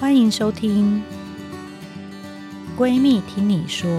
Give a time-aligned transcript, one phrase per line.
[0.00, 1.02] 欢迎收听
[2.80, 3.90] 《闺蜜听你说》。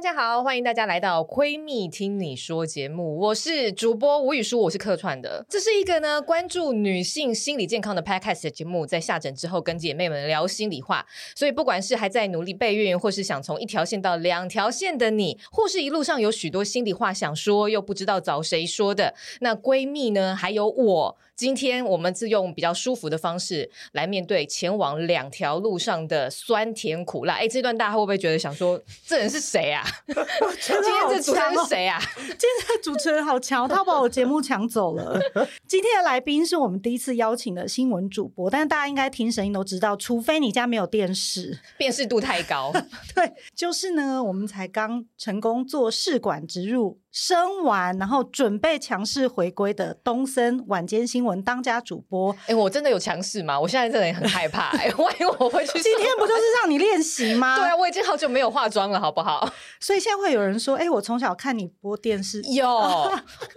[0.00, 5.44] 大家好，欢迎大家来到《闺蜜听你说》节目，我是主播吴宇舒，我是客串的。
[5.46, 11.06] 这是一个呢关注女性心理健康的 Podcast 节目，在下诊之后跟姐妹们聊心里话。
[11.34, 21.18] 所以不管是还在努力备孕，或是想从一条线到两条线的你，或是一路上有许多心里话想说又不知道找谁说的，那闺蜜呢，还有我。
[21.40, 27.36] 今天我们是用比较舒服的方式来面对前往两条路上的酸甜苦辣。
[27.36, 29.82] 哎，这段大家会不会觉得想说，这人是谁啊？
[30.06, 31.98] 今天这主持人是谁啊？
[32.14, 35.18] 今天这主持人好强，他把我节目抢走了。
[35.66, 42.70] 今天的来宾是我们第一次邀请的新闻主播，但是大家应该听声音都知道，除非你家没有电视，辨识度太高。
[43.16, 47.00] 对，就是呢，我们才刚成功做试管植入。
[47.12, 52.34] 生完，然后准备强势回归的东森晚间新闻当家主播。
[52.46, 53.58] 哎，我真的有强势吗？
[53.58, 54.68] 我现在真的也很害怕。
[54.78, 57.56] 哎， 万一我回去，今天不就是让你练习吗？
[57.60, 59.52] 对啊，我已经好久没有化妆了，好不好？
[59.80, 62.40] 所以现在会有人说，哎，我从小看你播电视。
[62.42, 62.68] 有，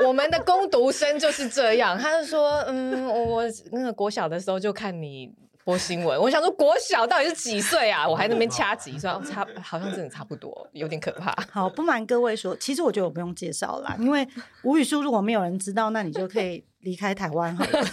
[0.06, 5.32] 我们的工读生就是这样，他就说，嗯，我那个国小的时候就看你。
[5.64, 8.08] 播新闻，我想说国小到底是几岁啊？
[8.08, 11.34] 我还在那边掐指一算，差好像真的差不多，有点可怕。
[11.52, 14.28] 好，不瞒各位说，其实我觉得我不用介绍啦，因为
[14.64, 17.84] 吴宇舒如果没有人知道，那你就可以离开台湾好了。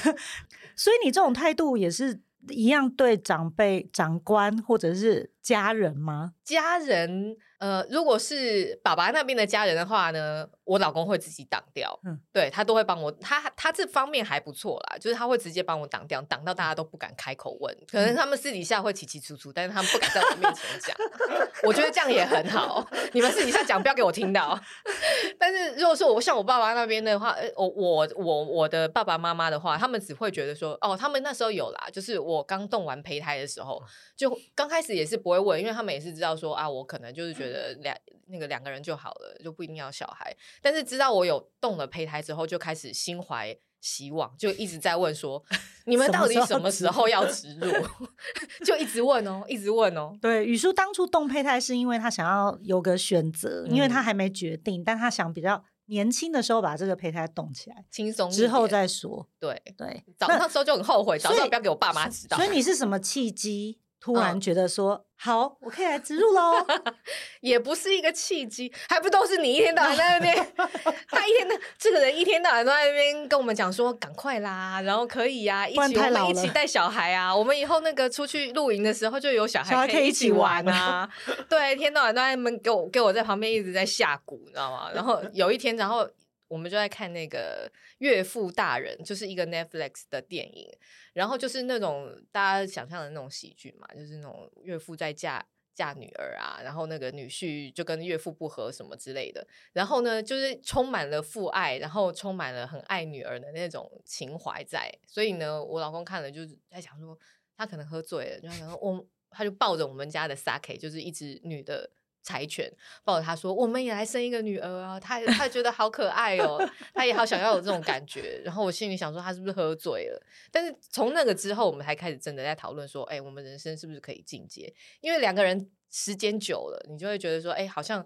[0.76, 6.32] 所以你这种态度也是一样对长辈、长官或者是家人吗？
[6.44, 7.36] 家人。
[7.58, 20.94] 呃，如果是爸爸那边的家人的话呢，我老公会自己挡掉，嗯，对，他都会帮我，他他这方面还不错啦，就是他会直接帮我挡掉，挡到大家都不敢开口问，可能他们私底下会起起出出，但是他们不敢在我面前讲，
[21.64, 24.60] 我觉得这样也很好，你们私底下讲不要给我听到。
[25.38, 33.82] 但是如果说我像我爸爸那边的话，我我我我的爸爸妈妈的话，他们只会觉得说，哦，他们那时候有啦，就是我刚动完胚胎的时候，
[34.14, 37.45] 就刚开始也是不会问，因为他们也是知道说啊，我可能就是觉得。
[37.52, 37.96] 呃，两
[38.28, 40.36] 那个两个人就好了，就不一定要小孩。
[40.60, 45.42] 但是知道我有动了胚胎之后，就开始心怀希望，就一直在问说：
[45.86, 47.70] 你们到底什么时候要植入？
[48.66, 50.16] 就一直问哦，一直问哦。
[50.20, 59.28] 对，宇叔当初动胚胎是因为他想要有个选择，因为他还没决定，嗯、但他想比较年轻的时候把这个胚胎动起来，轻松之后再说。
[59.38, 62.36] 对对，早那时候就很后悔，早知道不要给我爸妈知道。
[62.36, 63.78] 所以你是什么契机？
[64.06, 66.64] 突然觉得说、嗯、好，我可以来植入喽，
[67.42, 70.54] 也不是一个契机，还不都是你一天到晚在那边，
[71.10, 81.10] 他一天的这个人一天到晚都在那边跟我们讲说赶快啦，然后可以呀、啊，一起我们一起带小孩啊，我们以后那个出去露营的时候就有小孩可以一起玩啊，
[81.48, 84.88] 对，一天到晚都在那边给我给我在旁边一直在下蛊，你知道吗？
[84.94, 86.08] 然后有一天，然后。
[86.48, 90.70] 我们就在看那个《岳父大人》，就是一个 Netflix 的电影，
[91.12, 107.18] 然后就是那种大家想象的那种喜剧嘛，就是那种岳父在嫁嫁女儿啊，然后那个女婿就跟岳父不和什么之类的，然后呢，就是充满了父爱，然后充满了很爱女儿的那种情怀在，所以呢，我老公看了就是在想说，
[107.56, 111.90] 他可能喝醉了，就想说我，他就抱着我们家的 Sake，就是一只女的。
[112.26, 112.68] 柴犬
[113.04, 116.58] 抱着他说：“我们也来生一个女儿啊！”他他觉得好可爱哦，
[116.92, 118.42] 他也好想要有这种感觉。
[118.44, 120.20] 然后我心里想说，他是不是喝醉了？
[120.50, 128.04] 但是从那个之后，我们才开始真的在讨论说：“哎，我们人生是不是可以进阶？”因为两个人时间久了，你就会觉得说：“哎，好像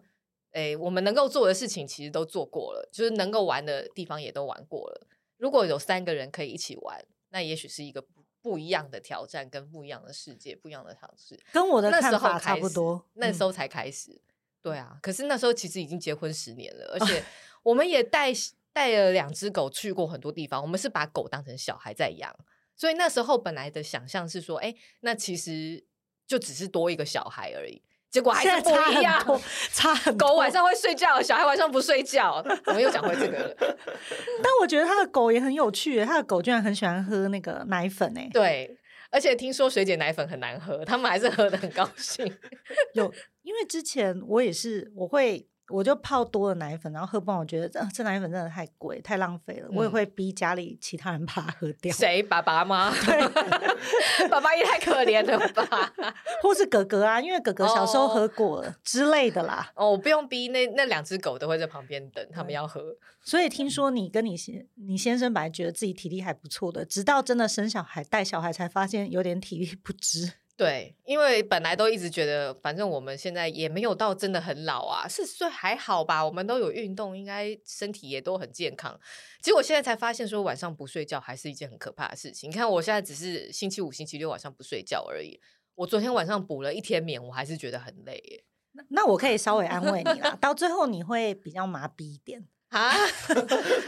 [0.52, 5.06] 哎，我们能够做的事情其实都做过了，就是能够玩的地方也都玩过了。
[5.38, 8.04] 如果有三个人可以一起玩，那也许是一个。”
[8.58, 13.04] 一样的挑战，跟不一样的世界，不一样的尝试，跟我的看法差不多。
[13.14, 14.20] 那时候才开始，嗯、
[14.62, 14.98] 对啊。
[15.02, 17.22] 可是那时候其实已经结婚十年了，而 且
[17.62, 18.32] 我们也带
[18.72, 20.62] 带了两只狗去过很多地方。
[20.62, 22.34] 我们是把狗当成小孩在养，
[22.74, 25.84] 所以那时候本来的想象是说，哎，那其实
[26.26, 27.82] 就只是多一个小孩而已。
[28.10, 29.40] 结果还是不一样，
[29.72, 30.28] 差很多。
[30.28, 32.44] 狗晚上会睡觉，小孩晚上不睡觉。
[32.66, 33.54] 我们又讲回这个了。
[34.42, 38.28] 但我觉得他的狗也很有趣，他的狗居然很喜欢喝那个奶粉诶。
[38.32, 38.76] 对，
[39.10, 42.26] 而且听说水解奶粉很难喝，他们还是喝的很高兴。
[42.94, 43.12] 有，
[43.42, 45.46] 因为之前我也是，我会。
[45.70, 49.68] 我就泡多了奶粉，然后喝不完，我觉得这这奶粉真的太贵，太浪费了。
[49.70, 51.92] 嗯、我也会逼家里其他人把它喝掉。
[51.92, 52.22] 谁？
[52.22, 52.92] 爸爸吗？
[53.06, 53.28] 对，
[54.28, 55.92] 爸爸也太可怜了吧？
[56.42, 58.74] 或是哥哥啊，因为哥哥小时候喝过了、oh.
[58.84, 59.70] 之类的啦。
[59.74, 62.96] 哦，我不用逼，那那两只狗都会在旁边等，他们要喝。
[63.22, 70.32] 所以听说你跟你先你先生本来觉得自己体力还不错的，直到真的生小孩带小孩才发现有点体力不支。
[70.60, 76.22] 对，因为本来都一直觉得，反正我们现在也没有到真的很老啊，四十岁还好吧？
[76.22, 79.00] 我们都有运动，应该身体也都很健康。
[79.40, 82.50] 结果现在才发现，说晚上不睡觉还是一件很可怕的事情。
[82.50, 85.40] 你看，我现在只是星期五、星期六晚上不睡觉而已。
[85.76, 88.44] 我昨天晚上补了一天眠，我还是觉得很累耶。
[88.72, 92.92] 那，那我可以稍微安慰你啦，到最后你会比较麻痹一点啊。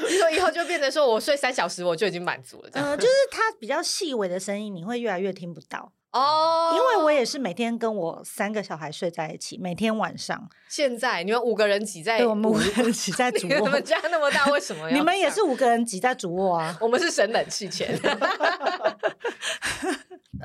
[0.09, 2.89] 你说以后就变成说我睡三小时我就已经满足了，这样。
[2.89, 5.93] 嗯、呃，就是它比较细微的声音，你会越来越听不到。
[6.13, 10.49] 哦，oh, 因为我也是每天跟我三个小孩睡在一起，每天晚上。
[10.69, 13.61] 现在你们五个人挤在，对，我们五个人挤在 主卧。
[13.61, 14.91] 你们家那么大，为什么？
[14.91, 16.77] 你们也是五个人挤在主卧啊？
[16.81, 17.99] 我们是省冷气钱。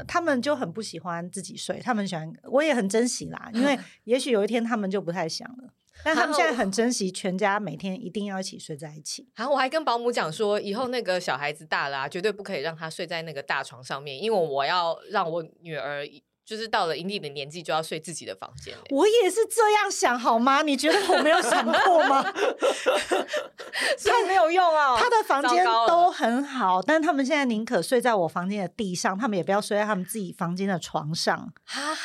[0.08, 3.50] 他们就很不喜欢自己睡，他们喜欢，我也很珍惜啦。
[3.54, 5.74] 因为也许有一天他们就不太想了。
[6.04, 9.28] 但他们现在很珍惜全家每天一定要一起睡在一起。
[9.36, 16.08] 然后我还跟保姆讲说，以后那个小孩子大了啊，绝对不可以让他睡在那个大床上面，因为我要让我女儿
[16.46, 18.74] 就是到了一定的年纪就要睡自己的房间。
[18.90, 20.62] 我也是这样想，好吗？
[20.62, 22.24] 你觉得我没有想过吗？
[24.06, 24.98] 太没有用啊！
[24.98, 31.52] 他的房间都很好，但他们现在宁可睡在我房间的地上，他们也不要睡在他们自己房间的床上。
[31.66, 31.98] 哈。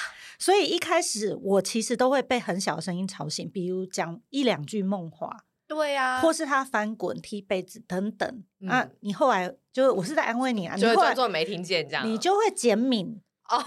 [0.42, 8.42] 所以一开始我其实都会被很小的声音吵醒，比如讲一两句梦话，对呀、啊，或是他翻滚、踢被子等等。
[8.60, 13.62] 嗯、啊，你后来就我是在安慰你啊，就会装作没听见这样，你就会减敏哦。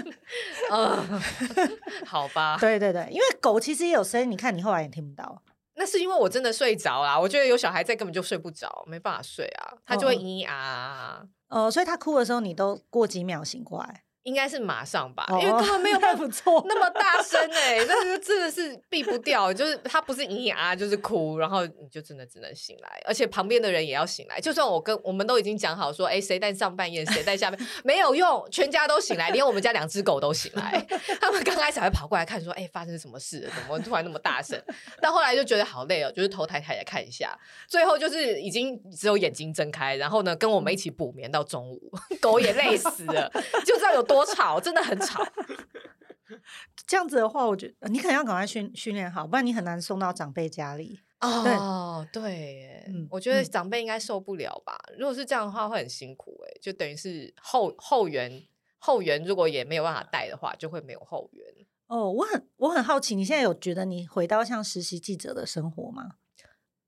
[0.72, 1.20] 嗯，
[2.06, 5.42] 好吧，对对对，因为狗其实也有声音，你看你后来也听不到。
[5.74, 11.22] 那是因为我真的睡着啦，我觉得有小孩在根本就睡不着，没办法睡啊，他就会咿咿啊啊。
[11.48, 14.04] 哦、呃，所以他哭的时候，你都过几秒醒过来。
[14.26, 24.40] 应该是马上吧，因为根本没有办法做那么大声哎，但是真的是避不掉，就是他不是咿呀啊，就是哭，然后你就真的只能醒来，而且旁边的人也要醒来。
[24.40, 30.84] 就算我跟我们都已经讲好说，哎，谁在上半夜，谁在下半夜，没有用，全家都醒来，连我们家两只狗都醒来。
[31.22, 33.52] 他们刚开始还跑过来看，说，哎，发生什么事了？
[33.54, 34.60] 怎么突然那么大声？
[35.00, 37.38] 到后来就觉得好累哦，就是头抬抬来看一下，
[37.68, 41.80] 最后就是已经只有眼睛睁开，然后呢，跟我们一起补眠到中午，
[42.20, 43.30] 狗也累死了，
[43.64, 44.15] 就知道有多。
[44.16, 45.24] 多吵，真的很吵。
[46.86, 51.00] 这样子的话，我觉得你可能要赶快训训练好，不然你很难送到长辈家里。
[51.20, 54.78] 哦，对，对，嗯，我觉得长辈应该受不了吧？
[54.88, 56.38] 嗯、如果是这样的话，会很辛苦。
[56.46, 58.42] 哎，就等于是后后援
[58.78, 61.46] 后援，如果也没有办法带的话，就会没有后援。
[61.86, 66.16] 哦，我很我很好奇，你现在有觉得你回到像实习记者的生活吗？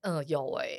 [0.03, 0.79] 嗯，有哎。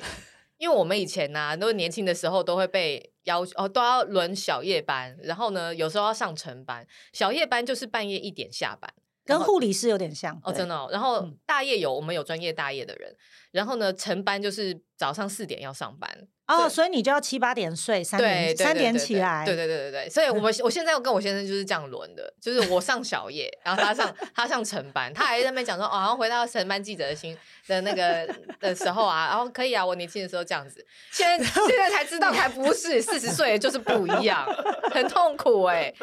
[0.60, 6.86] 因为我们以前呢、啊，都年轻的时候都会被要求哦，都要轮小夜班，然后呢，有时候要上晨班。
[7.14, 10.90] 小夜班就是半夜一点下班，跟护理师有点像哦，真的、哦。
[10.92, 13.16] 然后大夜有我们有专业大夜的人，
[13.52, 16.28] 然后呢，晨班就是早上四点要上班。
[16.50, 20.10] 哦，所以你就要七八点睡，三点三点起来，对对对对对。
[20.10, 27.38] 所以我们我现在要跟我先生就是这样轮的，就是我上小夜，然后他上他上晨班，他还在那边讲说，哦，然后回到晨班记者的心
[27.68, 28.28] 的那个
[28.60, 34.44] 的时候啊，然后可以啊，我年轻的时候这样子，现在现在才知道还不是四十岁就是不一样，
[34.92, 35.96] 很痛苦哎、欸。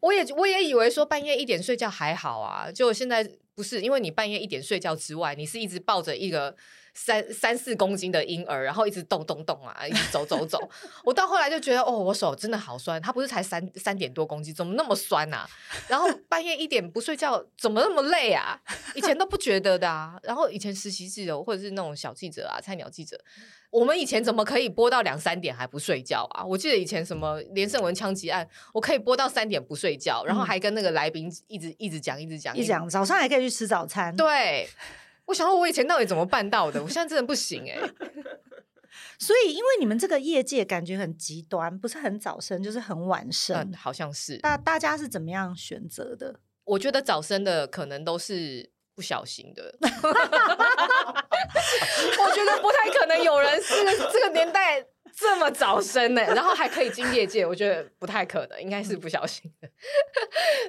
[0.00, 3.22] 我也我也以为说半夜一点睡觉还好啊，就现在
[3.54, 6.56] 不是，因为你半夜一点睡觉之外，你是一直抱着一个。
[6.94, 10.58] 三三四公斤的婴儿，然后一直动动动啊，一直走走走。
[11.04, 13.00] 我到后来就觉得，哦，我手真的好酸。
[13.00, 15.48] 他不是才三三点多公斤，怎么那么酸啊？
[15.88, 18.60] 然后半夜一点不睡觉，怎么那么累啊？
[18.94, 20.18] 以前都不觉得的啊。
[20.22, 23.18] 然后以前实习记者或者是那种小记者啊，菜鸟记者，
[23.70, 26.44] 我们以前怎么可以播到两三点还不睡觉啊？
[26.44, 34.14] 我记得以前什么连胜文枪击案，我可以播到三点不睡觉，然后还跟那个来宾一直一直讲，一直讲，一直讲，早上还可以去吃早餐。
[34.16, 34.68] 对。
[35.30, 36.82] 我想说，我以前到底怎么办到的？
[36.82, 37.94] 我现在真的不行哎、欸。
[39.20, 44.38] 所以，因为你们这个业界感觉很极端，不是很早生，就是很晚生，嗯、好像是。
[44.38, 46.40] 大大家是怎么样选择的？
[46.64, 49.72] 我觉得早生的可能都是不小心的。
[49.80, 49.90] 我
[52.34, 53.74] 觉得不太可能有人是
[54.12, 54.84] 这个年代
[55.14, 57.46] 这么早生呢、欸，然后还可以进业界。
[57.46, 59.68] 我觉得不太可能，应该是不小心的。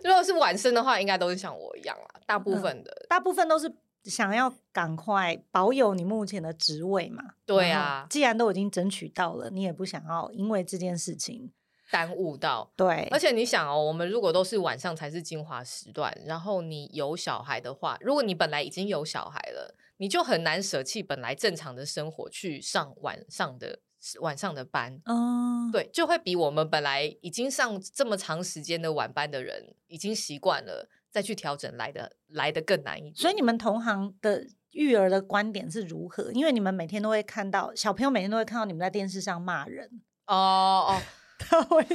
[0.04, 2.06] 如果是晚生的话，应该都是像我一样啦。
[2.28, 3.74] 大部分的，嗯、大部分都是。
[4.04, 7.24] 想要赶快保有你目前的职位嘛？
[7.46, 11.52] 对啊，既然都已经争取到了，你也不想要因为这件事情
[11.92, 12.72] 耽误到。
[12.76, 23.80] 对，而且你想哦，我们如果都是晚上才是精华时段，然后你有小孩的话，如果你本来已经有小孩了，你就很难舍弃本来正常的生活去上晚上的
[24.20, 25.00] 晚上的班。
[25.06, 30.90] 嗯，对，就会比我们本来已经上这么长时间的晚班的人已经习惯了。
[31.12, 36.32] 再去调整来的来的更难一点，所以你们同行的育儿的观点是如何？
[36.32, 40.02] 因为你们每天都会看到小朋友，每天都会看到你们在电视上骂人。
[40.28, 41.02] 哦哦，
[41.38, 41.86] 他会，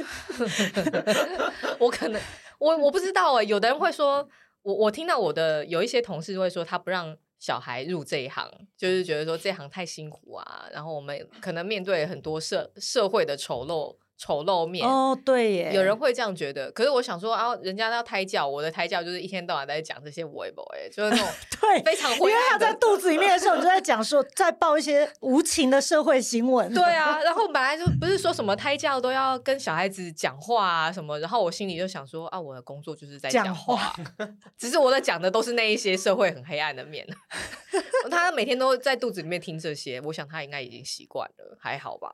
[1.79, 2.21] 我可能
[2.59, 4.29] 我我不知道哎、欸，有的人会说，
[4.61, 8.47] 我我听到我的有一些同事会说，他不让小孩入这一行，
[8.77, 13.97] 就是觉得说这行太辛苦啊，然后我们可能面对很多社社会的丑陋。
[14.17, 16.71] 丑陋面哦，对耶，有人会这样觉得。
[16.71, 21.27] 可是我想说啊，人家要胎教，我的胎教就是一天到晚在讲这些微博，哎，就是那种
[21.61, 22.31] 对非常灰暗。
[22.31, 26.73] 因为他在肚子里面的时候，你就在讲说，在报一些无情的社会新闻。
[26.73, 37.07] 对啊， 然后本来就不是说什么胎教都要跟小孩子讲话啊什么，然后我心里就想说啊，我的工作就是在讲话，讲话只是我在讲的都是那一些社会很黑暗的面。
[38.09, 42.09] 他每天都在肚子里面听这些，我想他应该已经习惯了，还好吧。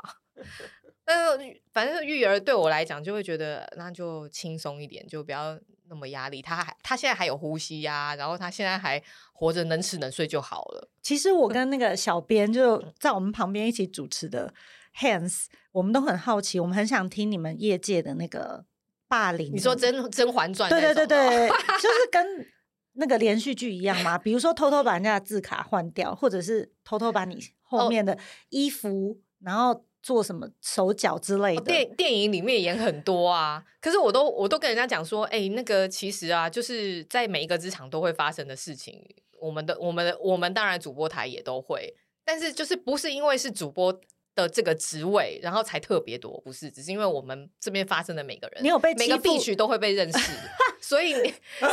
[1.05, 6.41] 但是反正育儿对我来讲，就会觉得那就轻松一点，就不要那么压力。
[6.41, 10.89] 他还他现在还有呼吸呀、啊，然后他现在还活着，能吃能睡就好了。
[11.01, 14.53] 其实我跟那个小编就在我们旁边一起主持的
[14.97, 18.63] Hans，我们都很好奇，我们很想听你们业界的那个
[19.09, 19.53] 霸凌。
[19.53, 20.69] 你说甄《甄甄嬛传》？
[20.73, 22.47] 对对对对，就 是跟
[22.93, 24.17] 那个连续剧一样嘛。
[24.17, 28.17] 比如说偷偷把人家的字卡换掉，或者是偷偷把你后面的
[28.47, 29.83] 衣服，哦、然后。
[30.03, 31.61] 做什么手脚之类的？
[31.61, 39.01] 哦、电电影里面演很多啊，可是我都我都跟人家讲说，哎、欸，那个其实啊，就是在每一个职场都会发生的事情。
[39.39, 43.97] 我们的我们的我们当然主播台也都会，但是就是不是因为是主播
[44.35, 50.19] 的这个职位，然后才特别多，不是，只是因为我们这边发生的每个人，你有被每个地区都会被认识。
[50.81, 51.13] 所以，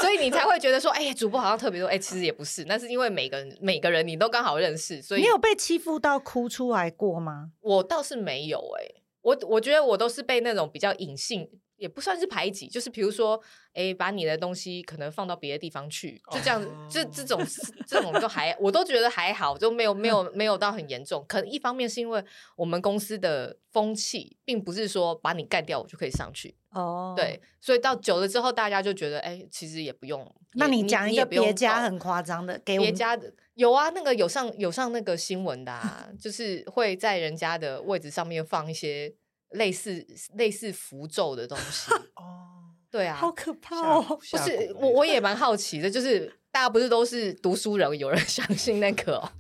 [0.01, 7.51] 所以你才会觉得说，哎、欸，主播好像特别多，哎、欸，其实也不是，那是因为每个人每个人你都刚好认识，所以你有被欺负到哭出来过吗？
[7.61, 11.51] 我倒是没有、欸，哎，我我觉得我都是被那种比较隐性。
[11.81, 17.13] 也不算是排挤，就是比如说，哎，把你的东西可能放到别的地方去，就这样子，这、oh.
[17.13, 17.43] 这种
[17.87, 21.25] 这种就还， 我都觉得还好，就没有没有没有到很严重。
[21.27, 22.23] 可能一方面是因为
[22.55, 27.17] 我们公司的风气，并不是说把你干掉我就可以上去哦，oh.
[27.17, 30.31] 对，所以到久了之后，大家就觉得，哎，其实也不用。
[30.53, 39.15] 那你讲一个别家很夸张的，给我别家的有啊，那个有上有上那个新闻的，啊，就是会在人家的位置上面放一些。
[39.51, 44.03] 类似类似符咒的东西 哦，对啊，好可怕哦！
[44.31, 49.33] 不是我 我也蛮好奇的，就是大家不是都是读书人，有人相信那个、哦，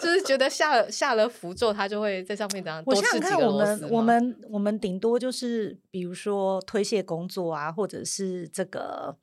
[0.00, 3.86] 就是觉得下了下了符咒，他就会在上面这样多吃几个螺丝。
[3.86, 9.16] 我们我们我们顶多就是比如说推卸工作啊，或者是这个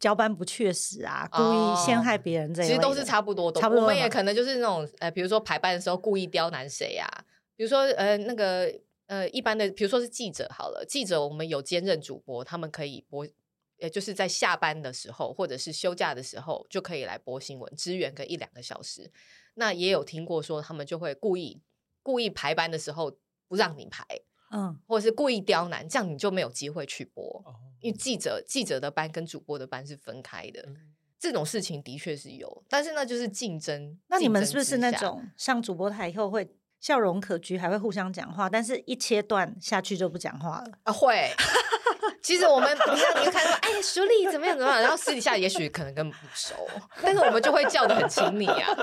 [0.00, 3.60] 交班不确实啊，故意陷害别人这些、哦，其实都是差不多的。
[3.60, 7.22] 差不多，我们也可能就是那种呃，比如说排班的时候故意刁难谁呀、啊，
[7.56, 8.72] 比如说呃那个。
[9.06, 13.24] 呃，一般的，比如说是记者好了，记者我们有兼任主播，他们可以播，
[13.78, 19.12] 呃，就是在下班的时候或者是休假的时候就可以来播新闻，支援个一两个小时。
[19.54, 21.62] 那也有听过说，他们就会故意
[22.02, 24.04] 故意排班的时候不让你排，
[24.50, 30.62] 嗯，或者是故意刁难，这样你就没有机会去播，哦，因为记者记者的班跟主播的班是分开的。
[30.66, 33.96] 嗯，这种事情的确是有，但是那就是竞争。
[34.08, 36.48] 那你们是不是那种上主播台以后会？
[36.80, 40.92] 笑容可掬，还会互相讲话，但是一切断下去就不讲话了啊！
[40.92, 41.30] 会，
[42.22, 46.54] 其实我们你看，你就看说，哎，淑丽怎么样怎么样，然后私底下也许可能根本不熟，
[47.02, 48.74] 但是我们就会叫的很亲密啊，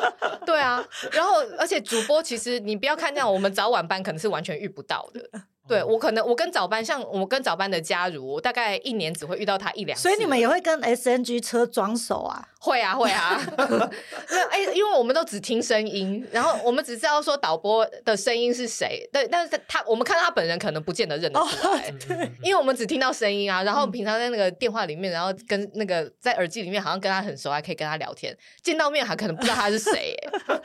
[0.46, 5.42] 对啊，然后而且主播其实你不要看这样，我们早晚班可能是完全遇不到的。
[5.66, 10.02] 对，我可能我跟早班，像我跟早班的嘉如，我大概一年只会遇到他一两次。
[10.02, 12.50] 所以你们也会跟 SNG 车装熟啊？
[12.64, 23.64] 会啊会啊，没有 哎，因为我们都只听声音，然后我们只知道说导播的声音是谁，对，但是他我们看到他本人可能不见得认得出来，哦、因为我们只听到声音啊。
[23.64, 30.16] 然后平常在那个电话里面，然后跟那个在耳机里面好像跟他很熟，还可以跟他聊天，见到面还可能不知道他是谁。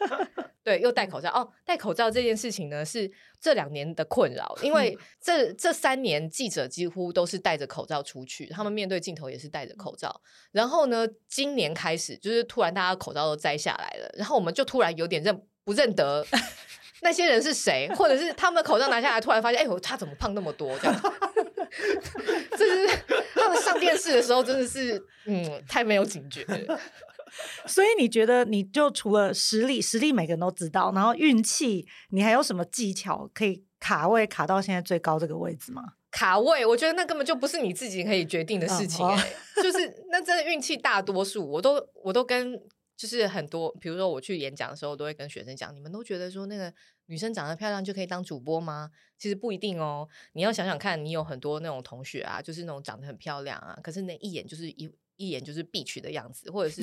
[0.62, 1.48] 对，又戴口罩哦。
[1.64, 10.20] 戴口罩这件事情呢，是这两年的困扰，因为这这三年记者几乎都是戴着口罩出去，他们面对镜头也是戴着口罩。
[10.52, 16.26] 然后呢，今年开始就是突然大家口罩都摘下来了，然后我们就突然有点认不认得
[17.02, 20.76] 那些人是谁，或者是他们的口罩拿下来，突然发现，哎我，他怎么胖那么多？
[20.78, 21.02] 这样，
[22.58, 22.98] 这是
[23.34, 26.78] 他们上电视的时候真的是，嗯，太没有警觉了。
[27.66, 35.82] 所以你觉得，你就除了实力，实力每个人都知道，然后运气，你还有什么技巧可以卡位卡到现在最高这个位置吗？
[36.10, 42.60] 卡位，我觉得那根本就不是你自己可以决定的事情，欸，嗯、就是那真的运气大多数，我都我都跟
[42.96, 46.72] 就是很多，比如说我去演讲的时候，我都会跟学生讲，你们都觉得说那个
[47.06, 48.90] 女生长得漂亮就可以当主播吗？
[49.18, 54.90] 其实不一定哦，你要想想看，你有很多那种同学啊，就是那种长得很漂亮啊，可是那一眼就是一。
[55.18, 56.82] 一眼就是必娶的样子，或者是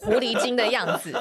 [0.00, 1.14] 狐狸精的样子。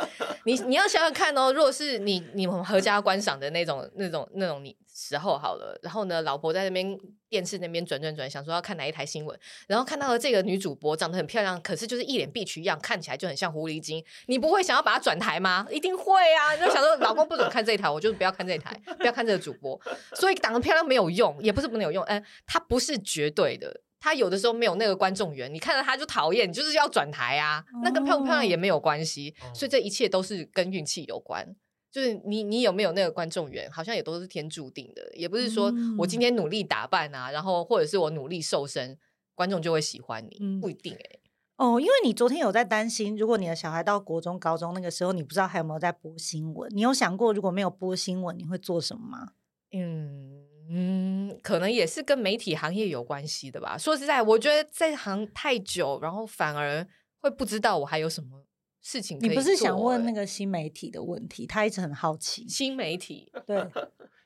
[0.45, 6.97] 你你要想想看哦，如果是你你们合家观赏的那种那种那种你时候好了，然后呢，老婆在那边
[7.27, 15.67] 电视那边转转转，想说要看哪一台新闻，然后看到了这个女主播长得很漂亮，可是就是一脸必娶样，看起来就很像狐狸精，你不会想要把她转台吗？
[15.69, 16.53] 一定会啊！
[16.53, 19.77] 你就想说，老公不准看这一台，我就不要看这一台，不要看这个主播。
[20.13, 23.81] 所以长得漂亮没有用，也不是不能有用，嗯，它不是绝对的。
[24.05, 27.65] 他有的时候没有那个观众缘，你看到他就讨厌，你就是要转台啊。
[27.81, 31.55] 那跟漂不漂亮也没有关系，哦、所以这一切都是跟运气有关。
[31.91, 38.95] 就是你你有没有那个观众缘，好像也都是天注定的，也不是说我今天努力打扮啊，然后或者是我努力瘦身，
[39.33, 41.19] 观众就会喜欢你，嗯、不一定哎、欸。
[41.55, 49.29] 哦，因为你昨天有在担心，如果你的小孩到国中、高中那个时候，你不知道还有没有在播新闻，你有想过如果没有播新闻，你会做什么吗？
[49.71, 50.45] 嗯。
[50.67, 53.77] 嗯，可能也是跟媒体行业有关系的吧。
[53.77, 56.85] 说实在，我觉得在行太久，然后反而
[57.19, 58.45] 会不知道我还有什么
[58.81, 59.35] 事情可以做。
[59.35, 61.45] 你不是想问那个新媒体的问题？
[61.45, 62.47] 他一直很好奇。
[62.47, 63.67] 新媒体， 对，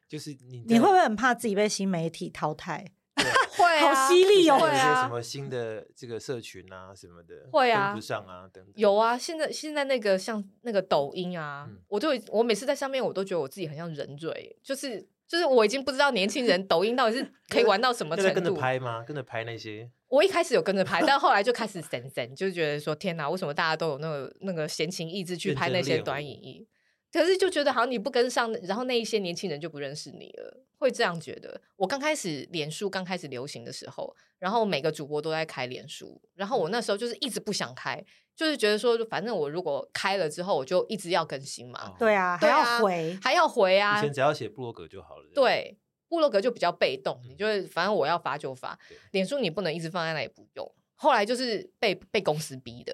[0.08, 2.86] 就是你，你会不会很怕自己被新媒体淘汰？
[3.58, 4.58] 会啊，好犀利哦！
[4.58, 8.74] 有些，什么新的这个社群啊什么的， 会啊，跟不上啊等等。
[8.76, 15.08] 有啊，现在现在那个像那个抖音啊，嗯、我就我每次在上面，我都觉得我自己很像人嘴，就是。
[15.30, 18.34] 就是我已经不知道年轻人抖音到底是可以玩到什么程度。
[18.34, 19.04] 跟着拍吗？
[19.06, 19.88] 跟着拍那些？
[20.08, 26.68] 我一开始有跟着拍，但 后来就开始神神，就是觉得说天哪，为什么大家都有那个那个闲情逸致去拍那些短影音？
[27.12, 31.62] 可是就觉得好像你不跟上，然后那一些年轻人就不认识你了，会这样觉得。
[31.76, 38.04] 我刚开始脸书刚开始流行的时候，然后每个主播都在开脸书，然后我那时候就是一直不想开。
[38.36, 41.94] 就是觉得说，反正我如果开了之后，我就一直要更新嘛。
[42.00, 43.98] 对啊，还要回，还要回啊。
[44.00, 45.30] 以前只要写部落格就好了。
[45.36, 48.80] 对，部落格就比较被动，你就会反正我要发就发。
[49.12, 50.74] 脸书你不能一直放在那里不用。
[51.02, 52.94] 后来就是被被公司逼的，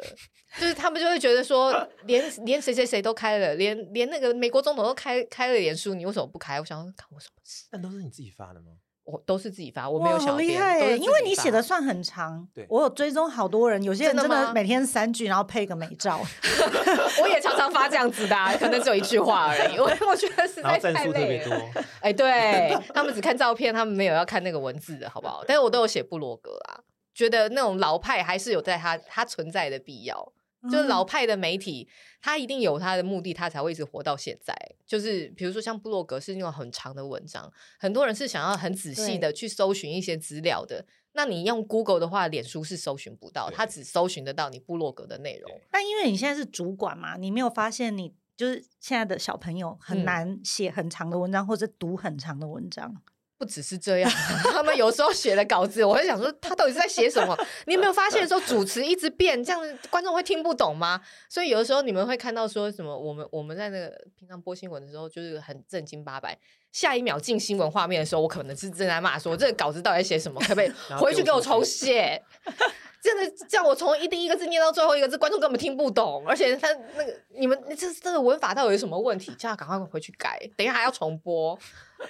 [0.60, 1.74] 就是他们就会觉得说，
[2.06, 6.60] 连连谁谁谁都开了，连连那个美国总统都开开了脸书，你为什么不开？
[6.60, 7.66] 我想说，看我什么事？
[7.72, 8.74] 但都是你自己发的吗？
[9.06, 10.36] 我都是自己发，我没有小编。
[10.36, 10.98] 好厉害耶！
[10.98, 16.20] 因为你写的算很长，对我有追踪好多人，有些人真的每天三句，然后配个美照。
[17.22, 19.78] 我也常常发这样子的，可能只有一句话而已。
[19.78, 21.62] 我我觉得实在太累了。
[22.02, 25.44] 哎，对他们只看照片，他们没有要看那个文字的好不好？
[25.48, 26.82] 但是我都有写部落格啊，
[27.16, 30.34] 觉得那种老派还是有在它它存在的必要。
[30.68, 31.88] 就是老派的媒体，
[32.20, 34.52] 它一定有它的目的，它才会一直活到现在。
[34.84, 40.84] 就是比如说像布洛格是那种很长的文章，很多人是想要很仔细的去搜寻一些资料的。
[41.12, 45.62] 那你用 Google 的话，脸书是搜寻不到，它只搜寻得到你布洛格的内容。
[45.70, 53.04] 但因为你现在是主管嘛，你没有发现你就是现在的小朋友很难写很长的文章，或者读很长的文章。
[53.38, 54.10] 不只是这样，
[54.54, 57.38] 他们有时候写的稿子，我会想说他到底是在写什么？
[57.68, 61.02] 你有没有发现说主持一直变，这样观众会听不懂吗？
[61.30, 66.38] 所以有的时候你们会看到说什么，我们我们在那个平常播新闻的时候就是很正经八百，
[66.76, 70.42] 下一秒进新闻画面的时候，我可能是正在骂说这个稿子到底在写什么？
[70.42, 72.22] 可不可以 回去给我重写？
[73.02, 79.34] 真的叫我从一第一个字念到最后一个字，观众根本听不懂，而且他那个你们这这个文法到底有什么问题？
[79.36, 81.58] 叫他赶快回去改，等一下还要重播，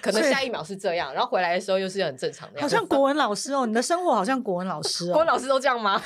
[0.02, 2.60] 可能下一秒是这样，然后回来的时候又是很正常的。
[2.60, 6.02] 好像国文老师哦，你的生活好像国文老师哦， 国文老师都这样吗？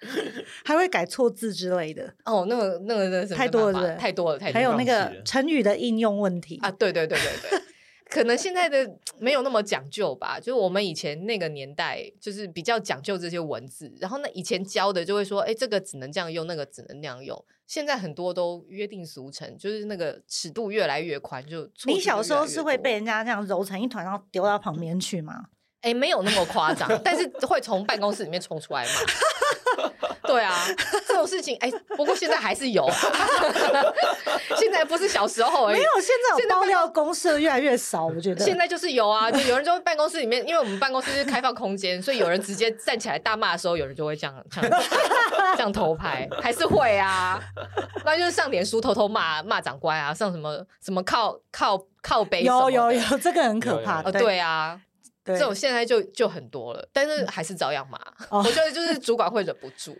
[0.64, 7.60] 还会改错字之类的哦，那个那个那个太多了，太多了，太多了，还有那个成语的应用问题啊，对对对对对。
[8.10, 13.94] 可能现在的没有那么讲究吧，就是我们以前那个年代，就是比较讲究这些文字。
[14.00, 17.44] 然后呢，以前教的就会说，哎，这个只能这样用，那个只能那样用。
[17.68, 21.40] 现在很多都约定俗成，就是那个尺度越来越宽。
[21.46, 25.44] 就你小时候是会被人家这样揉成一团，然后丢到旁边去吗？
[25.82, 28.90] 哎，没有那么夸张，但是会从办公室里面冲出来嘛。
[30.30, 30.54] 对啊，
[31.06, 32.88] 这种事情哎，不过现在还是有，
[34.56, 35.78] 现在不是小时候而已。
[35.78, 38.44] 没有，现在有爆料公社越来越少，我觉得。
[38.44, 44.82] 现在就是有啊，就有人就会办公室里面，因为我们办公室是开放空间， 所以有人直接站起来大骂的时候，有人就会这样这样
[45.56, 47.40] 这样偷拍，还是会啊。
[48.04, 54.02] 那就是上脸书偷偷骂骂长官啊，上什么什么靠靠靠背，有有有，这个很可怕。
[54.02, 54.80] 对啊。
[55.24, 57.98] 对这种现在就就很多了，但是还是照样骂。
[58.30, 59.96] 嗯、我觉得就是主管会忍不住，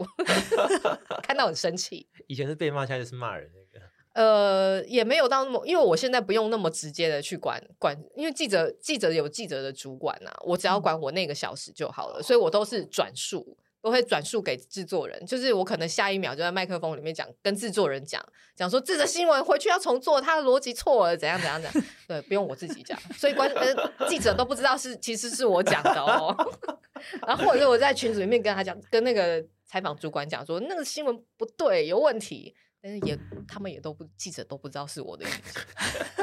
[1.23, 2.07] 看到很生气。
[2.27, 3.87] 以前是被骂，现在就是骂人那个。
[4.13, 13.57] 呃，也没有到那么，因为我现在不用那么直接的去管管，因为记者记者有记者的主管呐、啊，我只要管我那个小时就好了，嗯、所以我都是转述。
[13.83, 21.89] 都会转述给制作人，就是我可能下一秒就在麦克风里面讲，跟制作人讲，讲说这个新闻回去要重做，他的逻辑错了，怎样怎样怎样。
[22.07, 26.37] 对，不用我自己讲，所以观呃记者都不知道是其实是我讲的哦。
[27.27, 36.20] 然后或者是我在群组里面跟他讲，跟那个采访主管讲说那个新闻不对，有问题，但是也他们也都不记者都不知道是我的意见。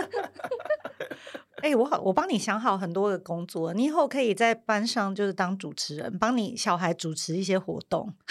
[1.68, 8.14] 哎、欸，我好，我帮你想好很多的工作，你以后可以在班上就是当主持人，帮你小孩主持一些活动。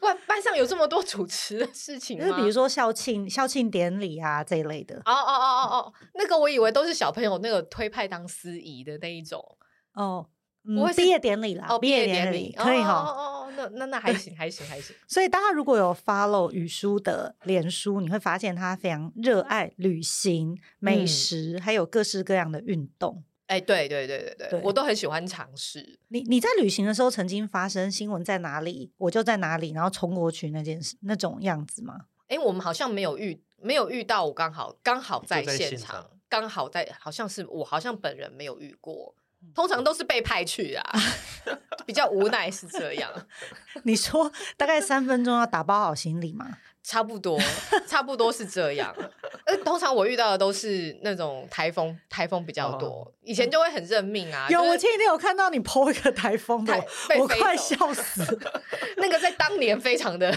[0.00, 2.24] 班班上有这么多主持的事情吗？
[2.24, 4.96] 就是比如说校庆、校庆典礼啊这一类的。
[5.04, 9.40] 哦哦哦哦哦，那个我以为都是小朋友那个推派当司仪的那一种。
[9.94, 10.26] 哦。
[10.64, 12.92] 不会毕业典礼啦，哦，毕业典礼可以哈。
[12.92, 14.94] 哦哦哦，那那那还行，还行，还行。
[15.08, 23.24] 所以大家如果有 follow 雨书的脸书，你会发现他非常热爱旅行、美食，嗯、还有各式各样的运动。
[23.46, 25.98] 哎、欸，对对对对对，对我都很喜欢尝试。
[26.08, 31.96] 你你在旅行的时候，曾经发生新闻在哪里，我就在哪里，然后冲过去那件事那种样子吗？
[32.28, 39.14] 哎、欸，我们好像没有遇没有遇到，我刚好刚好在现场，刚好在，好像是我好像本人没有遇过。
[39.54, 40.92] 通常都是被派去啊，
[41.88, 43.10] 比较无奈是这样。
[43.84, 46.46] 你说大概三分钟要打包好行李吗？
[46.84, 47.38] 差不多，
[47.86, 48.94] 差不多是这样。
[49.44, 52.88] 呃，通常我遇到的都是那种台风，台风比较多。
[52.88, 54.46] 哦、以前就会很认命啊。
[54.50, 56.74] 有，就是、我前几天有看到你 po 一个台风的，
[57.18, 58.38] 我快笑死。
[58.98, 60.34] 那个在当年非常的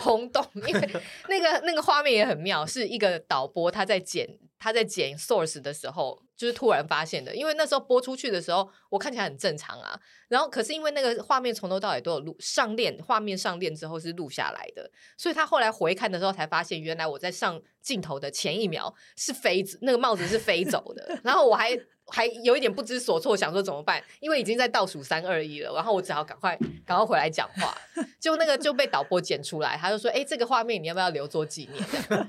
[0.00, 0.90] 轰动，因为
[1.28, 4.28] 那个那个画面也很妙，是一个导播他在剪。
[4.56, 7.34] 他在剪 source 的时候，就是突然发现的。
[7.34, 9.98] 因为那时候播出去的时候，我看起来很正常啊。
[10.28, 21.20] 然后，可是因为那个画面从头到尾都有录上链，画面上链之后是录下来的，所以他后来回看的时候才发现，原来我在上镜头的前一秒是飞，那个帽子是飞走的。
[21.22, 21.78] 然后我还。
[22.08, 24.02] 还有一点不知所措，想说怎么办？
[24.20, 27.76] 因为已经在倒数三二一了，然后我只好赶快赶快回来讲话。
[28.20, 31.84] 就那个就被导播剪出来，他就说：“哎、欸，这个画面你要不要留作纪念？”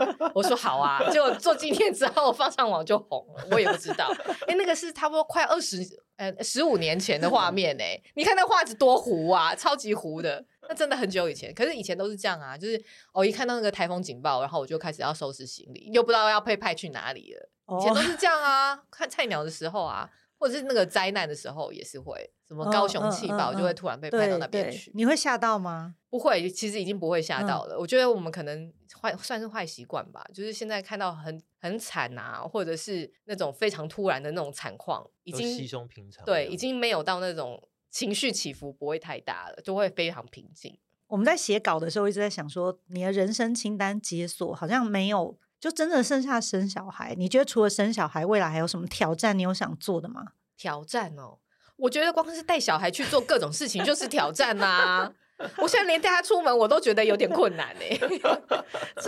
[0.35, 4.11] 我说：“好啊。”结果做纪念之后放上网就红了，我也不知道。
[4.47, 5.77] 哎、欸，那个是差不多快二十
[6.17, 10.43] 呃十五年前的画面哎，你看那画质多糊啊，超级糊的。
[10.67, 12.81] 那真的很久以前，可是以前都是这样啊，就是
[13.13, 17.49] 我一看到那个台风警报，然后我就开始要收拾行李，又不知道要被派去哪里了。
[17.67, 24.91] 以前都是这样啊，看菜鸟的时候啊，或者是那个灾难的时候也是会，什么高雄气爆就会突然被派到那边去。
[24.93, 25.95] 你会吓到吗？
[26.09, 27.75] 不会，其实已经不会吓到了。
[27.75, 36.23] 嗯、我觉得我们可能坏算是坏习惯吧，就是现在看到很很惨啊，或者是那种非常突然的那种惨况，已经稀松平常。
[36.23, 40.77] 对，已经没有到那种情绪起伏不会太大了，就会非常平静。
[41.07, 45.37] 我们在写稿的时候一直在想说，你的人生清单解锁好像没有。
[45.65, 49.35] 就真的剩下生小孩，你觉得除了生小孩，未来还有什么挑战？
[49.35, 50.23] 你有想做的吗？
[50.55, 51.39] 挑战哦，
[51.77, 55.11] 我觉得光是带小孩去做各种事情就是挑战呐、啊。
[55.57, 57.97] 我现在连带他出门我都觉得有点困难哎。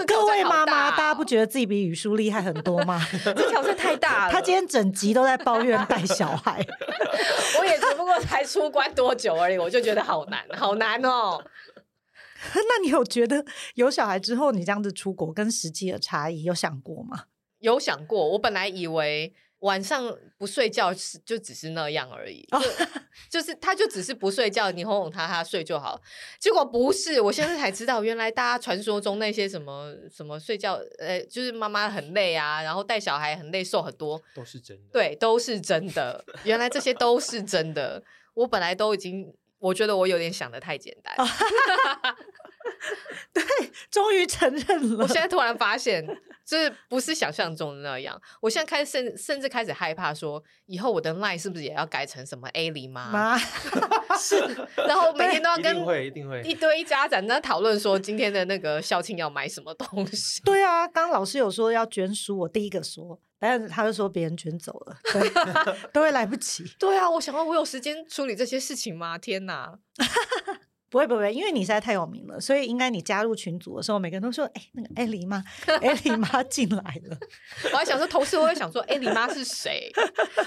[0.08, 3.00] 各位妈妈，大家不觉得自己比语叔厉害很多吗？
[3.24, 4.32] 这挑战太大了。
[4.32, 6.66] 他今天整集都在抱怨带小孩，
[7.60, 11.40] 我也只不过才出关多久而已，我就觉得好难，好难哦。
[12.54, 13.44] 那你有觉得
[13.76, 17.26] 有小孩之后，你这样子出国跟实际的差异有想过吗？
[17.60, 18.30] 有想过。
[18.30, 26.00] 我本来以为晚上不睡觉是就只是那样而已，就，就是他就只是不睡觉，你哄哄他，他睡就好。
[26.40, 34.84] 结果不是，我现在才知道，原来大家传说中那些什么什么睡觉，呃，就是妈妈很累啊，然后带小孩很累，瘦很多，都是真的。
[34.94, 36.24] 对，都是真的。
[36.44, 38.04] 原来这些都是真的。
[38.36, 39.34] 我本来都已经。
[39.60, 41.16] 我觉得我有点想的太简单，
[43.34, 43.44] 对，
[43.98, 45.04] 终于承认了。
[45.04, 46.06] 我现在突然发现，
[46.46, 48.22] 这不是想象中的那样。
[48.40, 53.10] 我现在开始甚甚至开始害怕，说以后我的 line 是不是也要改成什么 A 里妈？
[53.10, 53.38] 妈
[54.16, 54.38] 是，
[54.76, 60.44] 然后每天都要跟一堆家长在讨论说今天的那个校庆要买什么东西。
[60.44, 63.20] 对啊，刚老师有说要捐书，我第一个说。
[63.40, 66.64] 但是他就说别人捐走了， 对，都会来不及。
[66.80, 69.16] 对啊，我想到我有时间处理这些事情吗？
[69.16, 69.78] 天哪！
[70.90, 75.44] 不会不会，因为你实在太有名了，所以应该你加入群组的时候，每个人都说：“哎、欸，那个艾莉妈，
[75.82, 77.18] 艾莉妈进来了。
[77.74, 79.92] ”我还想说，同事我会想说：“艾莉妈是谁？”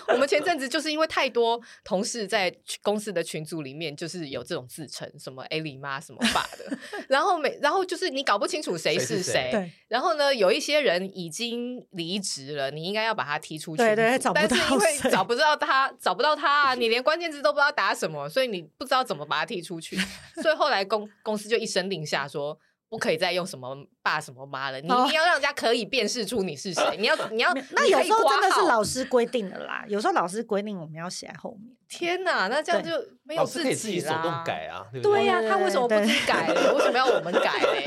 [0.08, 9.70] 我们前阵子就是因为太多同事在公司的群组里面，就是有这种自称什么艾莉妈什么爸的， 然后每然后就是你搞不清楚谁是谁，对。
[9.88, 19.98] 然后呢，有一些人已经离职了，你应该要把他踢出去，对对，找不到，但是因为找不到他，找不到他啊，你连关键字都不知道打什么，所以你不知道怎么把他踢出去。
[20.42, 26.96] 所以后来公公司就一声令下，说不可以再用什么爸什么妈了，你一定要让人家可以辨识出你是谁。
[26.98, 31.76] 你要你要那有时候真的是老师规定的啦，有时候老师规定我们要写在后面。
[31.88, 32.90] 天哪，那这样就
[33.24, 33.74] 没有自己啦。
[33.74, 36.48] 自己手动改啊，对呀，他为什么不自己改？
[36.48, 37.84] 为什么要我们改嘞？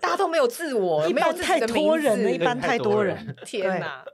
[0.00, 3.36] 大家都没有自我， 没有太多人了，一般太多人。
[3.44, 4.04] 天哪！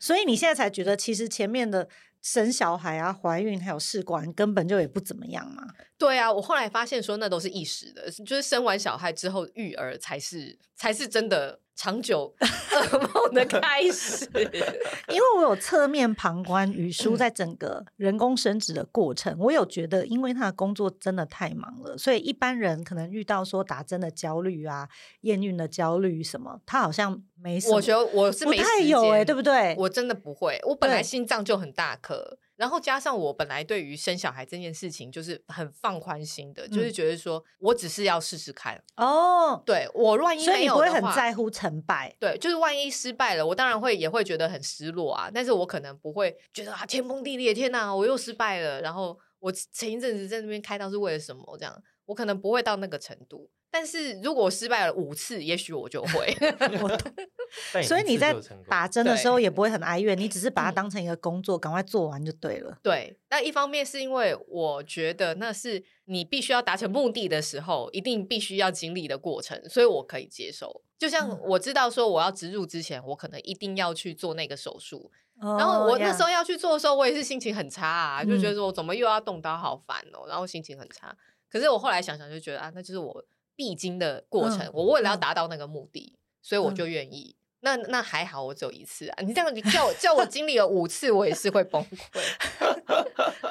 [0.00, 1.88] 所以你现在才觉得，其实前面的
[2.22, 5.64] 生小孩啊、怀孕还有试管，根本就也不怎么样嘛。
[5.98, 11.60] 对啊，我后来发现说那都是一时的，就是生完小孩之后育儿才是才是真的。
[11.80, 14.28] 长久 噩梦的开始，
[15.06, 24.88] 因为我有侧面旁观宇舒在整个人工生殖的过程，我有觉得，因为他的工作真的太忙了，所以一般人可能遇到说打针的焦虑啊、
[25.20, 27.76] 验孕的焦虑什么，他好像没什么。
[27.76, 29.76] 我觉得我是没不太有哎、欸，对不对？
[29.78, 32.38] 我真的不会，我本来心脏就很大颗。
[32.58, 39.62] 然后加上我本来对于生小孩这件事情就是很放宽心的，嗯、就是觉得说我只是要试试看哦。
[39.64, 42.12] 对，我万一没有的话，所以你不会很在乎成败。
[42.18, 45.30] 对，就是万一失败了，我当然会也会觉得很失落啊。
[45.32, 48.80] 但是我可能不会觉得啊天崩地裂，天哪，我又失败了。
[48.80, 51.56] 然后我前一阵子在那边开刀是为了什么？
[51.56, 53.48] 这样我可能不会到那个程度。
[53.78, 56.36] 但是如果我失败了五次，也许我就会。
[57.86, 58.34] 所以你在
[58.68, 62.76] 打针的时候也不会很哀怨，你只是把它当成一个工作，赶快做完就对了。
[62.82, 70.82] 对，那一方面是因为我觉得那是你必须要达成目的的时候，一定必须要经历的过程，所以我可以接受。
[70.98, 81.16] 就像我知道说我要植入之前，我可能一定要去做那个手术，然后我那时候要去做的时候，我也是心情很差啊，就觉得说我怎么又要动刀，好烦哦，然后心情很差。
[81.48, 83.24] 可是我后来想想就觉得啊，那就是我。
[83.58, 87.34] 必经的过程，嗯、我为了要达到那个目的，嗯、所以我就愿意。
[87.60, 89.18] 那那还好，我只有一次啊！
[89.20, 92.22] 你这样你叫我叫我经历了五次，我也是会崩溃。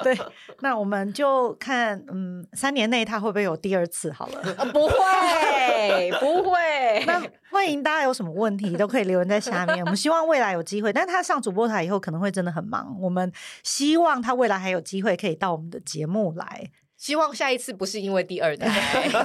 [0.02, 0.18] 对，
[0.60, 4.10] 那我们就看，嗯，三年内他会不会有第二次？
[4.10, 7.04] 好了，啊、不会，不会。
[7.04, 9.80] 那欢迎大家有什么问题都可以留言在下面。
[9.80, 12.96] 我们希望未来有机会，但他上主播台以后可能会真的很忙。
[13.02, 13.30] 我们
[13.62, 16.70] 希望他未来还有机会可以到我们的节目来。
[16.98, 19.08] 希望下一次不是因为第二胎，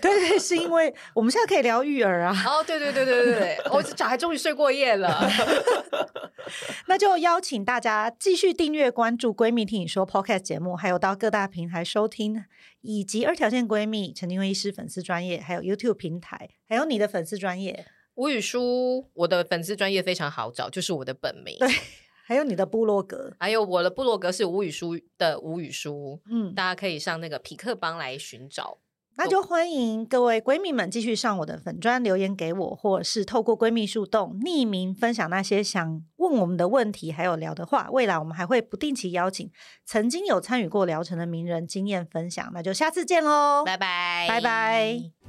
[0.00, 2.34] 对，是因为我们现在可以聊育儿啊。
[2.46, 5.20] 哦，对对对对对对，我 小孩终于睡过夜了。
[6.88, 12.42] 那就邀请大家继续订阅关注《闺蜜听你说》Podcast 节目，还有到各大平台收听，
[12.80, 21.58] 以及二条线闺蜜陈菁徽医师粉丝专业，还有 YouTube 平台，还有你的粉丝专业吴宇舒，我的粉丝专业非常好找，就是我的本名。
[21.58, 21.68] 对。
[22.26, 28.78] 还有你的部落格，还有我的部落格是吴语书的吴语书，嗯，大家可以上那个匹克邦来寻找。
[29.16, 37.88] 那就欢迎各位闺蜜们继续上我的粉砖留言给我，或者是透过闺蜜树洞匿名分享那些想问我们的问题，还有聊的话。
[37.92, 39.48] 未来我们还会不定期邀请
[39.84, 42.50] 曾经有参与过疗程的名人经验分享。
[42.52, 45.23] 那就下次见喽，拜拜，拜拜。